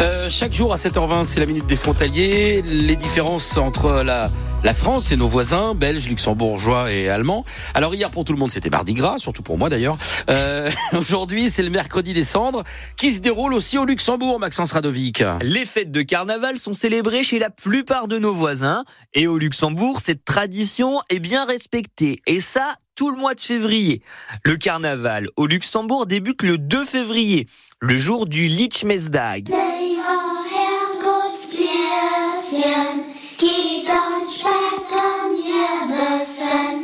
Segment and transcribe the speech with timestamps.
[0.00, 2.62] Euh, chaque jour à 7h20, c'est la minute des frontaliers.
[2.62, 4.30] Les différences entre la,
[4.74, 7.44] France et nos voisins, belges, luxembourgeois et allemands.
[7.74, 9.98] Alors hier pour tout le monde c'était mardi gras, surtout pour moi d'ailleurs.
[10.30, 12.64] Euh, Aujourd'hui c'est le mercredi des cendres
[12.96, 15.22] qui se déroule aussi au Luxembourg, Maxence Radovic.
[15.42, 18.84] Les fêtes de carnaval sont célébrées chez la plupart de nos voisins.
[19.14, 22.20] Et au Luxembourg, cette tradition est bien respectée.
[22.26, 24.02] Et ça, tout le mois de février.
[24.42, 27.46] Le carnaval au Luxembourg débute le 2 février,
[27.80, 29.50] le jour du Lichmesdag.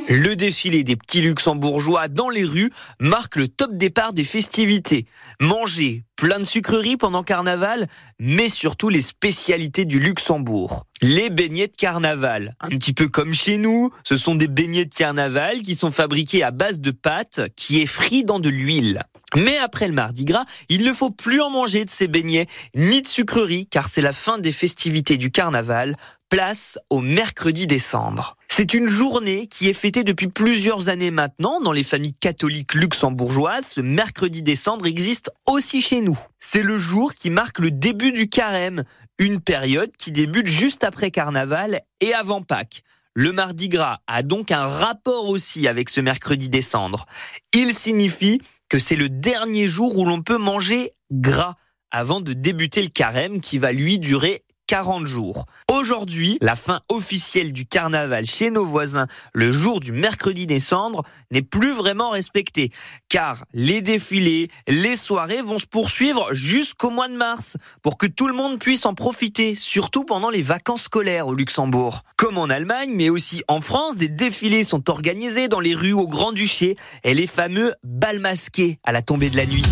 [0.09, 5.07] Le défilé des petits luxembourgeois dans les rues marque le top départ des festivités.
[5.41, 7.89] Manger plein de sucreries pendant carnaval,
[8.21, 10.87] mais surtout les spécialités du Luxembourg.
[11.03, 12.55] Les beignets de carnaval.
[12.61, 16.45] Un petit peu comme chez nous, ce sont des beignets de carnaval qui sont fabriqués
[16.45, 19.03] à base de pâte qui est frit dans de l'huile.
[19.37, 23.03] Mais après le mardi gras, il ne faut plus en manger de ces beignets, ni
[23.03, 25.97] de sucreries, car c'est la fin des festivités du carnaval.
[26.29, 28.37] Place au mercredi décembre.
[28.49, 33.67] C'est une journée qui est fêtée depuis plusieurs années maintenant dans les familles catholiques luxembourgeoises.
[33.67, 36.19] Ce mercredi décembre existe aussi chez nous.
[36.41, 38.85] C'est le jour qui marque le début du carême,
[39.19, 42.83] une période qui débute juste après carnaval et avant Pâques.
[43.17, 47.07] Le mardi gras a donc un rapport aussi avec ce mercredi décembre.
[47.53, 48.41] Il signifie
[48.75, 51.55] que c'est le dernier jour où l'on peut manger gras
[51.93, 55.47] avant de débuter le carême qui va lui durer 40 jours.
[55.71, 61.03] Aujourd'hui, la fin officielle du carnaval chez nos voisins, le jour du mercredi des cendres,
[61.31, 62.71] n'est plus vraiment respectée.
[63.09, 68.29] Car les défilés, les soirées vont se poursuivre jusqu'au mois de mars, pour que tout
[68.29, 72.03] le monde puisse en profiter, surtout pendant les vacances scolaires au Luxembourg.
[72.17, 76.09] Comme en Allemagne, mais aussi en France, des défilés sont organisés dans les rues au
[76.09, 79.65] Grand-Duché, et les fameux bals masqués à la tombée de la nuit.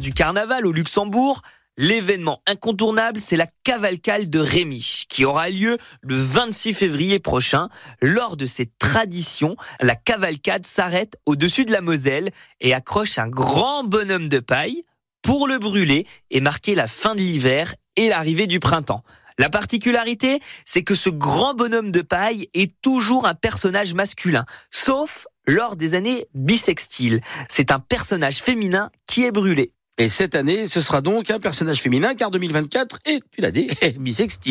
[0.00, 1.42] Du carnaval au Luxembourg,
[1.76, 7.68] l'événement incontournable, c'est la cavalcade de Rémiche, qui aura lieu le 26 février prochain.
[8.00, 13.84] Lors de cette tradition, la cavalcade s'arrête au-dessus de la Moselle et accroche un grand
[13.84, 14.84] bonhomme de paille
[15.22, 19.04] pour le brûler et marquer la fin de l'hiver et l'arrivée du printemps.
[19.38, 25.26] La particularité, c'est que ce grand bonhomme de paille est toujours un personnage masculin, sauf
[25.46, 27.20] lors des années bissextiles.
[27.48, 29.72] C'est un personnage féminin qui est brûlé.
[29.98, 33.68] Et cette année, ce sera donc un personnage féminin car 2024 est, tu l'as dit,
[33.98, 34.48] bisextile.